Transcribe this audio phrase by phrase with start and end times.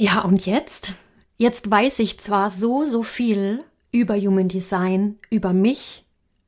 [0.00, 0.92] Ja, und jetzt?
[1.36, 6.04] Jetzt weiß ich zwar so, so viel über Human Design, über mich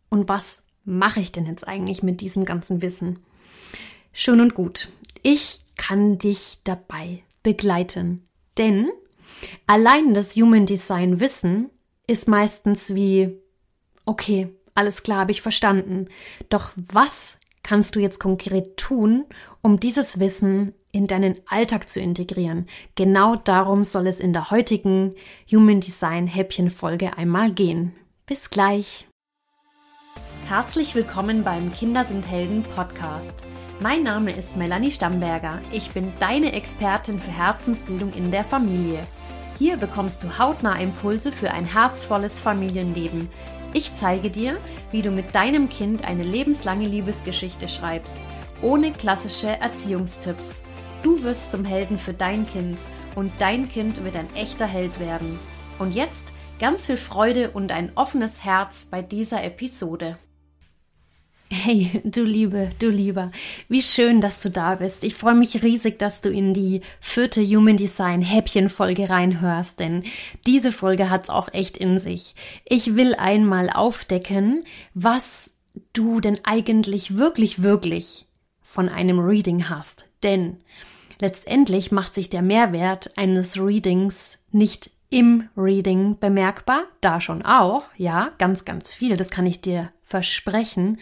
[0.09, 3.19] und was mache ich denn jetzt eigentlich mit diesem ganzen Wissen?
[4.13, 4.89] Schön und gut.
[5.23, 8.25] Ich kann dich dabei begleiten.
[8.57, 8.89] Denn
[9.67, 11.71] allein das Human Design Wissen
[12.07, 13.37] ist meistens wie,
[14.07, 16.07] okay, alles klar, habe ich verstanden.
[16.51, 19.25] Doch was kannst du jetzt konkret tun,
[19.61, 22.67] um dieses Wissen in deinen Alltag zu integrieren.
[22.95, 25.15] Genau darum soll es in der heutigen
[25.51, 27.93] Human Design Häppchen Folge einmal gehen.
[28.27, 29.07] Bis gleich.
[30.49, 33.35] Herzlich willkommen beim Kinder sind Helden Podcast.
[33.79, 35.61] Mein Name ist Melanie Stamberger.
[35.73, 39.07] Ich bin deine Expertin für Herzensbildung in der Familie.
[39.59, 43.29] Hier bekommst du hautnah Impulse für ein herzvolles Familienleben.
[43.73, 44.57] Ich zeige dir,
[44.91, 48.19] wie du mit deinem Kind eine lebenslange Liebesgeschichte schreibst,
[48.61, 50.63] ohne klassische Erziehungstipps.
[51.03, 52.79] Du wirst zum Helden für dein Kind
[53.15, 55.39] und dein Kind wird ein echter Held werden.
[55.79, 60.19] Und jetzt ganz viel Freude und ein offenes Herz bei dieser Episode.
[61.53, 63.33] Hey, du Liebe, du Lieber,
[63.69, 65.03] wie schön, dass du da bist.
[65.03, 70.05] Ich freue mich riesig, dass du in die vierte Human Design Häppchen-Folge reinhörst, denn
[70.47, 72.35] diese Folge hat's auch echt in sich.
[72.67, 75.51] Ich will einmal aufdecken, was
[75.93, 78.27] du denn eigentlich wirklich, wirklich
[78.63, 80.07] von einem Reading hast.
[80.23, 80.59] Denn
[81.21, 88.31] Letztendlich macht sich der Mehrwert eines Readings nicht im Reading bemerkbar, da schon auch, ja,
[88.39, 90.99] ganz, ganz viel, das kann ich dir versprechen,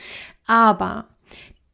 [0.47, 1.07] aber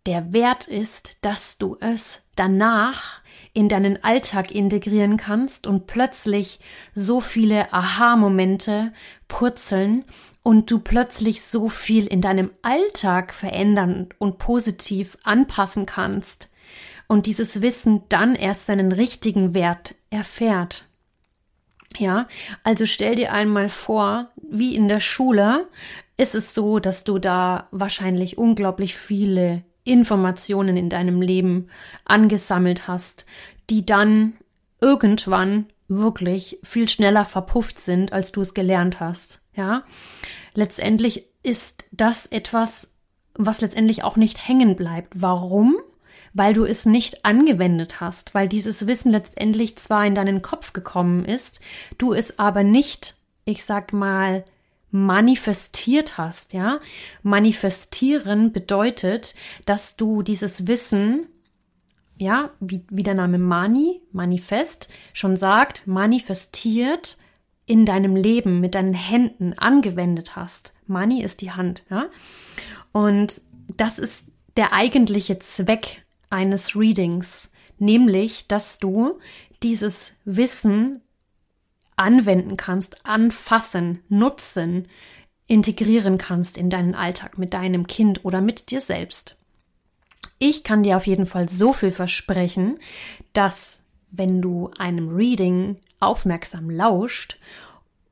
[0.04, 3.22] der Wert ist, dass du es danach
[3.54, 6.60] in deinen Alltag integrieren kannst und plötzlich
[6.92, 8.92] so viele Aha-Momente
[9.28, 10.04] purzeln
[10.42, 16.50] und du plötzlich so viel in deinem Alltag verändern und positiv anpassen kannst,
[17.08, 20.86] und dieses Wissen dann erst seinen richtigen Wert erfährt.
[21.96, 22.26] Ja,
[22.64, 25.68] also stell dir einmal vor, wie in der Schule
[26.16, 31.68] ist es so, dass du da wahrscheinlich unglaublich viele Informationen in deinem Leben
[32.04, 33.26] angesammelt hast,
[33.70, 34.34] die dann
[34.80, 39.40] irgendwann wirklich viel schneller verpufft sind, als du es gelernt hast.
[39.54, 39.84] Ja,
[40.54, 42.92] letztendlich ist das etwas,
[43.34, 45.20] was letztendlich auch nicht hängen bleibt.
[45.20, 45.76] Warum?
[46.34, 51.24] Weil du es nicht angewendet hast, weil dieses Wissen letztendlich zwar in deinen Kopf gekommen
[51.24, 51.60] ist,
[51.96, 53.14] du es aber nicht,
[53.44, 54.44] ich sag mal,
[54.90, 56.80] manifestiert hast, ja?
[57.22, 59.34] Manifestieren bedeutet,
[59.64, 61.26] dass du dieses Wissen,
[62.16, 67.16] ja, wie, wie der Name Mani, Manifest, schon sagt, manifestiert
[67.66, 70.72] in deinem Leben mit deinen Händen angewendet hast.
[70.86, 72.06] Mani ist die Hand, ja?
[72.92, 73.40] Und
[73.76, 76.03] das ist der eigentliche Zweck
[76.34, 79.18] eines Readings, nämlich, dass du
[79.62, 81.00] dieses Wissen
[81.96, 84.88] anwenden kannst, anfassen, nutzen,
[85.46, 89.36] integrieren kannst in deinen Alltag mit deinem Kind oder mit dir selbst.
[90.38, 92.78] Ich kann dir auf jeden Fall so viel versprechen,
[93.32, 93.78] dass
[94.10, 97.38] wenn du einem Reading aufmerksam lauscht,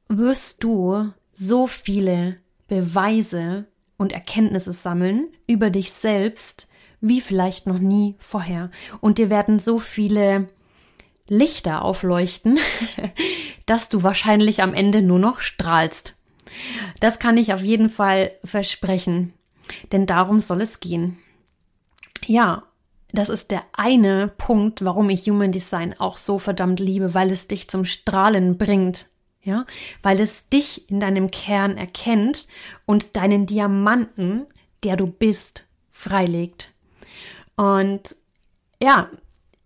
[0.09, 2.37] wirst du so viele
[2.69, 3.67] Beweise
[3.97, 6.69] und Erkenntnisse sammeln über dich selbst,
[7.03, 8.71] wie vielleicht noch nie vorher.
[9.01, 10.49] Und dir werden so viele
[11.29, 12.59] Lichter aufleuchten,
[13.67, 16.15] dass du wahrscheinlich am Ende nur noch strahlst.
[17.01, 19.35] Das kann ich auf jeden Fall versprechen,
[19.91, 21.19] denn darum soll es gehen.
[22.27, 22.65] Ja,
[23.13, 27.49] das ist der eine Punkt, warum ich Human Design auch so verdammt liebe, weil es
[27.49, 29.09] dich zum Strahlen bringt.
[29.45, 29.67] Ja,
[30.05, 32.47] weil es dich in deinem Kern erkennt
[32.87, 34.47] und deinen Diamanten,
[34.85, 36.72] der du bist, freilegt.
[37.57, 38.17] Und
[38.81, 39.09] ja,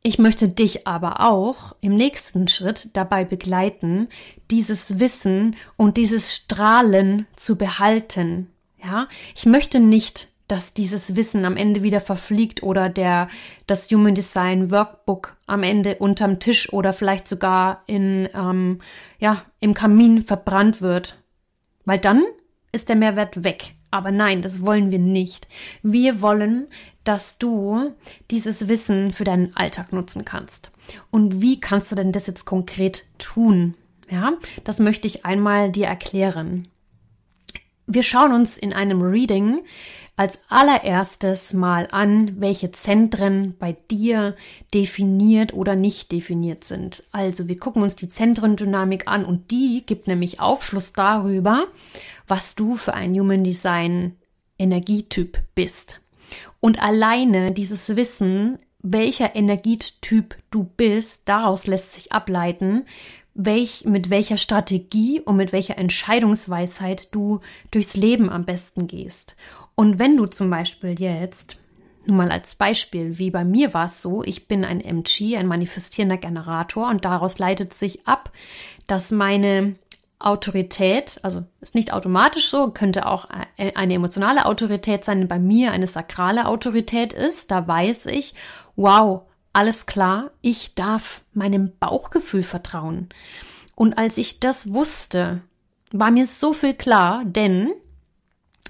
[0.02, 4.08] ich möchte dich aber auch im nächsten Schritt dabei begleiten,
[4.50, 8.52] dieses Wissen und dieses Strahlen zu behalten.
[8.82, 13.28] Ja, ich möchte nicht, dass dieses Wissen am Ende wieder verfliegt oder der,
[13.66, 18.80] das Human Design Workbook am Ende unterm Tisch oder vielleicht sogar in, ähm,
[19.18, 21.18] ja, im Kamin verbrannt wird.
[21.84, 22.22] Weil dann
[22.70, 23.74] ist der Mehrwert weg.
[23.96, 25.48] Aber nein, das wollen wir nicht.
[25.82, 26.66] Wir wollen,
[27.02, 27.94] dass du
[28.30, 30.70] dieses Wissen für deinen Alltag nutzen kannst.
[31.10, 33.74] Und wie kannst du denn das jetzt konkret tun?
[34.10, 34.34] Ja,
[34.64, 36.68] das möchte ich einmal dir erklären.
[37.86, 39.60] Wir schauen uns in einem Reading
[40.16, 44.34] als allererstes mal an, welche Zentren bei dir
[44.72, 47.04] definiert oder nicht definiert sind.
[47.12, 51.66] Also wir gucken uns die Zentrendynamik an und die gibt nämlich Aufschluss darüber,
[52.26, 54.16] was du für ein Human Design
[54.58, 56.00] Energietyp bist.
[56.60, 58.58] Und alleine dieses Wissen
[58.92, 62.86] welcher Energietyp du bist, daraus lässt sich ableiten,
[63.36, 67.40] welch, mit welcher Strategie und mit welcher Entscheidungsweisheit du
[67.70, 69.36] durchs Leben am besten gehst.
[69.74, 71.58] Und wenn du zum Beispiel jetzt,
[72.06, 75.46] nur mal als Beispiel, wie bei mir war es so, ich bin ein MG, ein
[75.46, 78.32] manifestierender Generator und daraus leitet sich ab,
[78.86, 79.74] dass meine
[80.18, 83.28] Autorität, also ist nicht automatisch so, könnte auch
[83.58, 88.34] eine emotionale Autorität sein, bei mir eine sakrale Autorität ist, da weiß ich,
[88.76, 89.22] wow,
[89.56, 93.08] alles klar, ich darf meinem Bauchgefühl vertrauen.
[93.74, 95.40] Und als ich das wusste,
[95.92, 97.72] war mir so viel klar, denn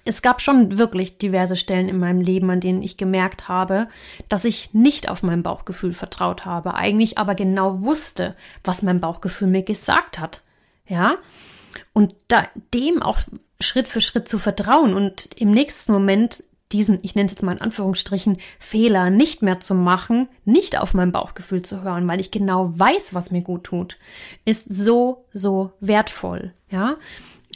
[0.05, 3.89] es gab schon wirklich diverse Stellen in meinem Leben, an denen ich gemerkt habe,
[4.29, 9.49] dass ich nicht auf mein Bauchgefühl vertraut habe, eigentlich aber genau wusste, was mein Bauchgefühl
[9.49, 10.43] mir gesagt hat.
[10.87, 11.17] Ja?
[11.95, 13.19] Und da, dem auch
[13.59, 17.53] Schritt für Schritt zu vertrauen und im nächsten Moment diesen, ich nenne es jetzt mal
[17.53, 22.31] in Anführungsstrichen, Fehler nicht mehr zu machen, nicht auf mein Bauchgefühl zu hören, weil ich
[22.31, 23.99] genau weiß, was mir gut tut,
[24.45, 26.97] ist so, so wertvoll, ja.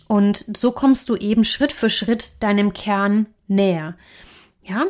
[0.07, 3.97] Und so kommst du eben Schritt für Schritt deinem Kern näher,
[4.63, 4.87] ja.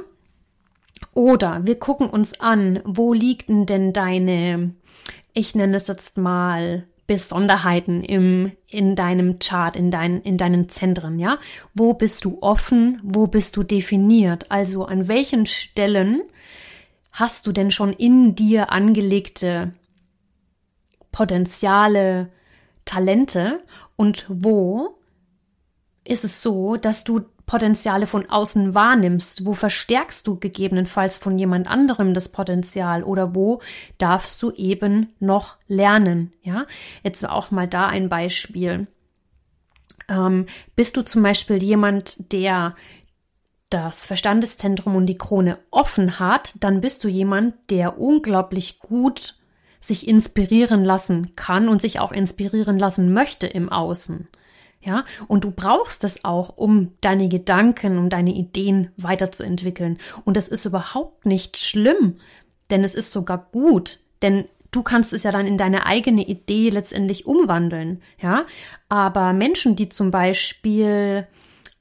[1.14, 4.74] Oder wir gucken uns an, wo liegen denn deine,
[5.32, 11.18] ich nenne es jetzt mal Besonderheiten im, in deinem Chart, in, dein, in deinen Zentren,
[11.18, 11.40] ja?
[11.74, 13.00] Wo bist du offen?
[13.02, 14.48] Wo bist du definiert?
[14.48, 16.22] Also an welchen Stellen
[17.10, 19.74] hast du denn schon in dir angelegte
[21.10, 22.30] Potenziale,
[22.84, 23.64] Talente
[23.96, 24.96] und wo
[26.04, 29.44] ist es so, dass du Potenziale von außen wahrnimmst?
[29.44, 33.60] Wo verstärkst du gegebenenfalls von jemand anderem das Potenzial oder wo
[33.98, 36.32] darfst du eben noch lernen?
[36.42, 36.66] Ja,
[37.02, 38.86] jetzt auch mal da ein Beispiel.
[40.08, 42.76] Ähm, bist du zum Beispiel jemand, der
[43.68, 49.34] das Verstandeszentrum und die Krone offen hat, dann bist du jemand, der unglaublich gut
[49.80, 54.28] sich inspirieren lassen kann und sich auch inspirieren lassen möchte im Außen.
[54.82, 59.98] Ja, und du brauchst es auch, um deine Gedanken, um deine Ideen weiterzuentwickeln.
[60.24, 62.16] Und das ist überhaupt nicht schlimm,
[62.70, 66.70] denn es ist sogar gut, denn du kannst es ja dann in deine eigene Idee
[66.70, 68.00] letztendlich umwandeln.
[68.22, 68.46] Ja,
[68.88, 71.26] aber Menschen, die zum Beispiel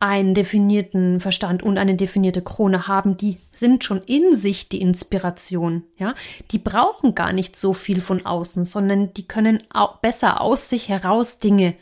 [0.01, 5.83] einen definierten Verstand und eine definierte Krone haben, die sind schon in sich die Inspiration,
[5.97, 6.15] ja.
[6.51, 10.89] Die brauchen gar nicht so viel von außen, sondern die können auch besser aus sich
[10.89, 11.75] heraus Dinge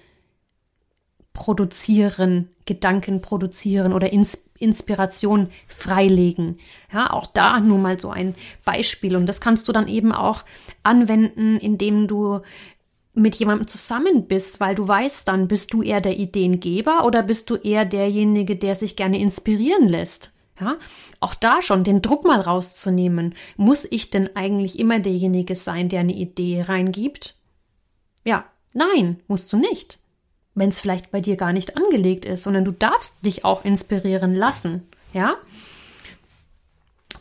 [1.38, 6.57] produzieren, Gedanken produzieren oder Ins Inspiration freilegen.
[6.92, 8.34] Ja, auch da nur mal so ein
[8.66, 9.16] Beispiel.
[9.16, 10.44] Und das kannst du dann eben auch
[10.81, 12.39] anwenden, indem du
[13.13, 17.51] mit jemandem zusammen bist, weil du weißt dann, bist du eher der Ideengeber oder bist
[17.51, 20.31] du eher derjenige, der sich gerne inspirieren lässt?
[20.60, 20.78] Ja,
[21.19, 23.36] auch da schon den Druck mal rauszunehmen.
[23.57, 27.36] Muss ich denn eigentlich immer derjenige sein, der eine Idee reingibt?
[28.24, 30.00] Ja, nein, musst du nicht
[30.57, 34.33] wenn es vielleicht bei dir gar nicht angelegt ist, sondern du darfst dich auch inspirieren
[34.33, 35.36] lassen, ja?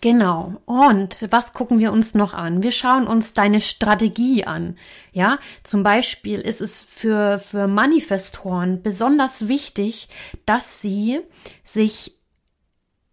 [0.00, 0.60] Genau.
[0.66, 2.62] Und was gucken wir uns noch an?
[2.62, 4.76] Wir schauen uns deine Strategie an.
[5.12, 10.08] Ja, zum Beispiel ist es für, für Manifestoren besonders wichtig,
[10.44, 11.20] dass sie
[11.64, 12.18] sich,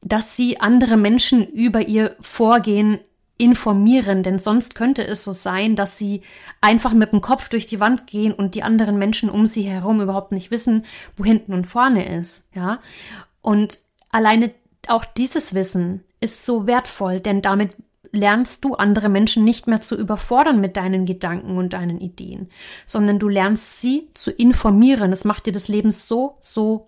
[0.01, 2.99] dass sie andere Menschen über ihr Vorgehen
[3.37, 6.21] informieren, denn sonst könnte es so sein, dass sie
[6.61, 10.01] einfach mit dem Kopf durch die Wand gehen und die anderen Menschen um sie herum
[10.01, 10.85] überhaupt nicht wissen,
[11.15, 12.79] wo hinten und vorne ist, ja?
[13.41, 13.79] Und
[14.11, 14.51] alleine
[14.87, 17.75] auch dieses Wissen ist so wertvoll, denn damit
[18.11, 22.49] lernst du andere Menschen nicht mehr zu überfordern mit deinen Gedanken und deinen Ideen,
[22.85, 25.09] sondern du lernst sie zu informieren.
[25.09, 26.87] Das macht dir das Leben so, so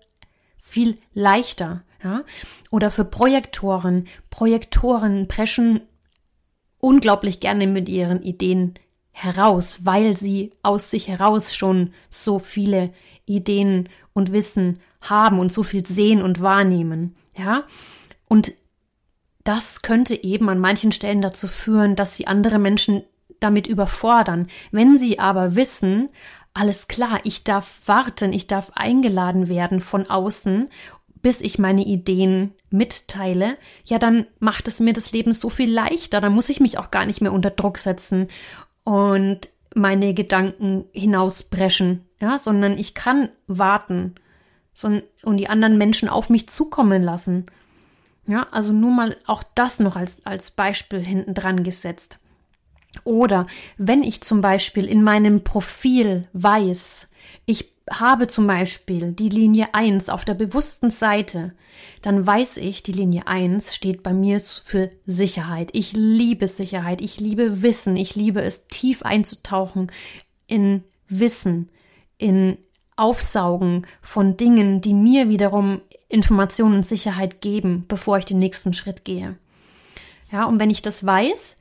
[0.56, 1.82] viel leichter.
[2.02, 2.22] Ja?
[2.70, 4.06] Oder für Projektoren.
[4.30, 5.80] Projektoren preschen
[6.78, 8.74] unglaublich gerne mit ihren Ideen
[9.12, 12.92] heraus, weil sie aus sich heraus schon so viele
[13.24, 17.16] Ideen und Wissen haben und so viel sehen und wahrnehmen.
[17.36, 17.64] Ja,
[18.28, 18.52] und
[19.44, 23.04] das könnte eben an manchen Stellen dazu führen, dass sie andere Menschen
[23.40, 24.48] damit überfordern.
[24.70, 26.08] Wenn sie aber wissen,
[26.52, 30.68] alles klar, ich darf warten, ich darf eingeladen werden von außen
[31.26, 36.20] bis ich meine Ideen mitteile, ja, dann macht es mir das Leben so viel leichter.
[36.20, 38.28] Dann muss ich mich auch gar nicht mehr unter Druck setzen
[38.84, 44.14] und meine Gedanken hinausbrechen, ja, sondern ich kann warten
[44.84, 47.46] und die anderen Menschen auf mich zukommen lassen.
[48.28, 52.18] Ja, also nur mal auch das noch als, als Beispiel hinten dran gesetzt.
[53.02, 57.08] Oder wenn ich zum Beispiel in meinem Profil weiß,
[57.46, 61.52] ich habe zum Beispiel die Linie 1 auf der bewussten Seite,
[62.02, 65.70] dann weiß ich, die Linie 1 steht bei mir für Sicherheit.
[65.72, 69.92] Ich liebe Sicherheit, ich liebe Wissen, ich liebe es tief einzutauchen
[70.46, 71.68] in Wissen,
[72.18, 72.58] in
[72.96, 79.04] Aufsaugen von Dingen, die mir wiederum Informationen und Sicherheit geben, bevor ich den nächsten Schritt
[79.04, 79.36] gehe.
[80.32, 81.56] Ja, und wenn ich das weiß,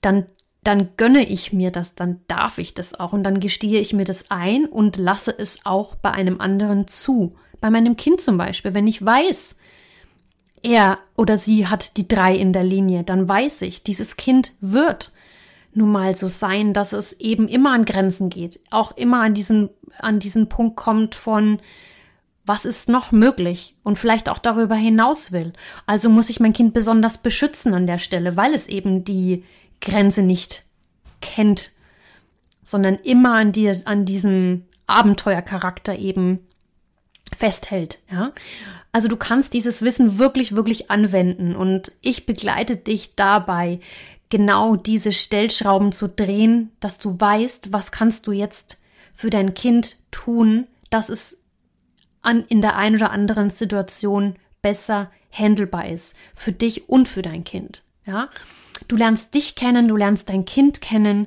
[0.00, 0.26] dann
[0.66, 4.04] dann gönne ich mir das, dann darf ich das auch und dann gestehe ich mir
[4.04, 7.36] das ein und lasse es auch bei einem anderen zu.
[7.60, 9.56] Bei meinem Kind zum Beispiel, wenn ich weiß,
[10.62, 15.12] er oder sie hat die drei in der Linie, dann weiß ich, dieses Kind wird
[15.74, 19.70] nun mal so sein, dass es eben immer an Grenzen geht, auch immer an diesen,
[19.98, 21.58] an diesen Punkt kommt von,
[22.46, 25.52] was ist noch möglich und vielleicht auch darüber hinaus will.
[25.86, 29.44] Also muss ich mein Kind besonders beschützen an der Stelle, weil es eben die
[29.80, 30.62] Grenze nicht
[31.20, 31.70] kennt,
[32.62, 36.40] sondern immer an, die, an diesem Abenteuercharakter eben
[37.34, 38.32] festhält, ja.
[38.92, 43.80] Also du kannst dieses Wissen wirklich, wirklich anwenden und ich begleite dich dabei,
[44.28, 48.78] genau diese Stellschrauben zu drehen, dass du weißt, was kannst du jetzt
[49.12, 51.38] für dein Kind tun, dass es
[52.22, 56.14] an, in der einen oder anderen Situation besser handelbar ist.
[56.34, 58.28] Für dich und für dein Kind, ja.
[58.88, 61.26] Du lernst dich kennen, du lernst dein Kind kennen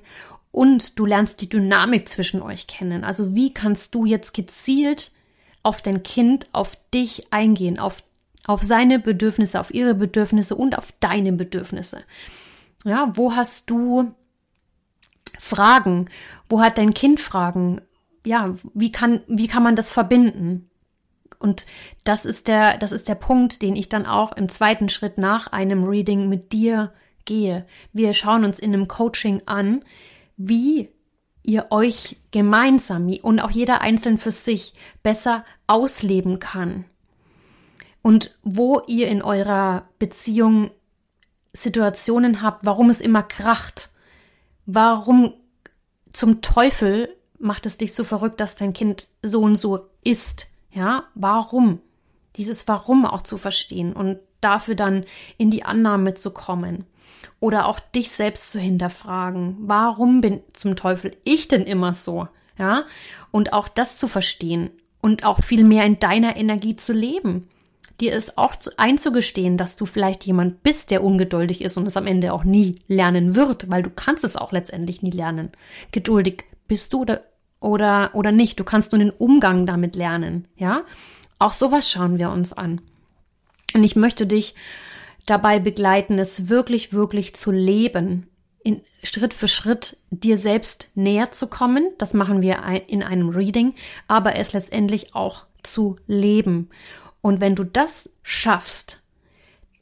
[0.52, 3.04] und du lernst die Dynamik zwischen euch kennen.
[3.04, 5.12] Also wie kannst du jetzt gezielt
[5.68, 8.02] auf dein Kind, auf dich eingehen, auf,
[8.46, 12.04] auf seine Bedürfnisse, auf ihre Bedürfnisse und auf deine Bedürfnisse.
[12.86, 14.14] Ja, wo hast du
[15.38, 16.10] Fragen?
[16.48, 17.82] Wo hat dein Kind Fragen?
[18.26, 20.70] Ja, wie kann, wie kann man das verbinden?
[21.38, 21.66] Und
[22.06, 25.48] das ist der, das ist der Punkt, den ich dann auch im zweiten Schritt nach
[25.48, 26.94] einem Reading mit dir
[27.28, 27.68] gehe.
[27.94, 29.86] Wir schauen uns in einem Coaching an,
[30.38, 30.90] wie
[31.44, 36.86] ihr euch gemeinsam und auch jeder einzeln für sich besser ausleben kann.
[38.02, 40.72] Und wo ihr in eurer Beziehung
[41.54, 43.90] Situationen habt, warum es immer kracht.
[44.66, 45.34] Warum
[46.14, 50.48] zum Teufel macht es dich so verrückt, dass dein Kind so und so ist?
[50.72, 51.80] Ja, warum?
[52.36, 55.06] Dieses Warum auch zu verstehen und dafür dann
[55.38, 56.86] in die Annahme zu kommen
[57.40, 59.58] oder auch dich selbst zu hinterfragen.
[59.60, 62.28] Warum bin zum Teufel ich denn immer so?
[62.60, 62.86] Ja,
[63.32, 67.48] und auch das zu verstehen und auch viel mehr in deiner Energie zu leben.
[68.00, 72.06] Dir ist auch einzugestehen, dass du vielleicht jemand bist, der ungeduldig ist und es am
[72.06, 75.52] Ende auch nie lernen wird, weil du kannst es auch letztendlich nie lernen.
[75.92, 77.22] Geduldig bist du oder,
[77.60, 78.60] oder, oder nicht.
[78.60, 80.48] Du kannst nur den Umgang damit lernen.
[80.58, 80.84] Ja,
[81.40, 82.82] auch sowas schauen wir uns an.
[83.74, 84.54] Und ich möchte dich
[85.28, 88.28] dabei begleiten, es wirklich, wirklich zu leben,
[88.64, 91.90] in, Schritt für Schritt dir selbst näher zu kommen.
[92.00, 92.58] Das machen wir
[92.88, 93.76] in einem Reading,
[94.08, 96.70] aber es letztendlich auch zu leben.
[97.22, 99.02] Und wenn du das schaffst,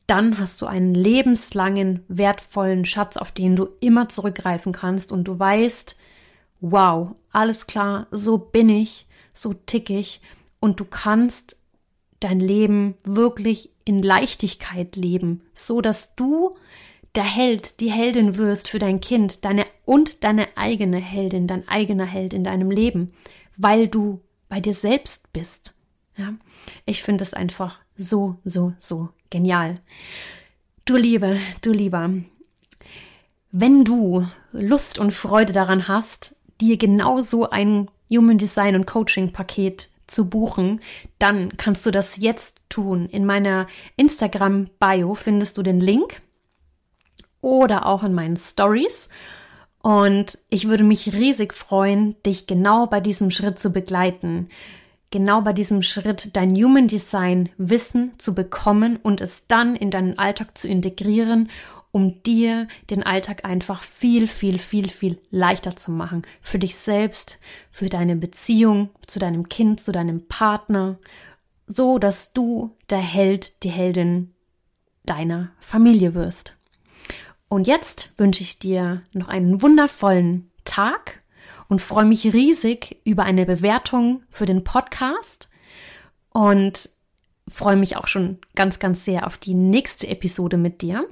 [0.07, 5.39] dann hast du einen lebenslangen, wertvollen Schatz, auf den du immer zurückgreifen kannst und du
[5.39, 5.95] weißt,
[6.61, 10.21] wow, alles klar, so bin ich, so tick ich
[10.59, 11.57] und du kannst
[12.19, 16.57] dein Leben wirklich in Leichtigkeit leben, so dass du
[17.15, 22.05] der Held, die Heldin wirst für dein Kind, deine und deine eigene Heldin, dein eigener
[22.05, 23.13] Held in deinem Leben,
[23.55, 25.73] weil du bei dir selbst bist.
[26.17, 26.33] Ja,
[26.85, 29.75] ich finde es einfach so, so, so genial.
[30.85, 32.11] Du Liebe, du Lieber,
[33.51, 39.89] wenn du Lust und Freude daran hast, dir genauso ein Human Design und Coaching Paket
[40.07, 40.81] zu buchen,
[41.19, 43.07] dann kannst du das jetzt tun.
[43.07, 46.21] In meiner Instagram-Bio findest du den Link
[47.41, 49.09] oder auch in meinen Stories.
[49.81, 54.49] Und ich würde mich riesig freuen, dich genau bei diesem Schritt zu begleiten.
[55.11, 60.17] Genau bei diesem Schritt dein Human Design Wissen zu bekommen und es dann in deinen
[60.17, 61.49] Alltag zu integrieren
[61.95, 66.23] um dir den Alltag einfach viel, viel, viel, viel leichter zu machen.
[66.41, 67.39] Für dich selbst,
[67.71, 70.99] für deine Beziehung zu deinem Kind, zu deinem Partner,
[71.67, 74.33] so dass du der Held, die Heldin
[75.05, 76.57] deiner Familie wirst.
[77.47, 81.21] Und jetzt wünsche ich dir noch einen wundervollen Tag
[81.69, 85.47] und freue mich riesig über eine Bewertung für den Podcast
[86.33, 86.89] und
[87.47, 91.07] freue mich auch schon ganz, ganz sehr auf die nächste Episode mit dir.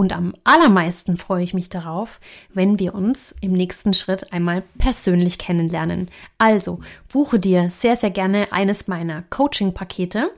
[0.00, 2.20] Und am allermeisten freue ich mich darauf,
[2.54, 6.08] wenn wir uns im nächsten Schritt einmal persönlich kennenlernen.
[6.38, 6.80] Also
[7.12, 10.30] buche dir sehr, sehr gerne eines meiner Coaching-Pakete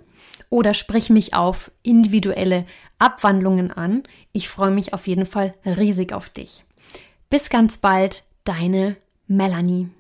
[0.50, 2.66] oder sprich mich auf individuelle
[2.99, 4.02] Abwandlungen an.
[4.33, 6.64] Ich freue mich auf jeden Fall riesig auf dich.
[7.31, 8.97] Bis ganz bald, deine
[9.28, 9.90] Melanie.